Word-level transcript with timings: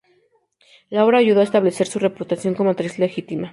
La 0.89 1.05
obra 1.05 1.19
ayudó 1.19 1.41
a 1.41 1.43
establecer 1.43 1.85
su 1.85 1.99
reputación 1.99 2.55
como 2.55 2.71
actriz 2.71 2.97
legítima. 2.97 3.49